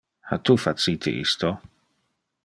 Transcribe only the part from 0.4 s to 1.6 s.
tu facite isto?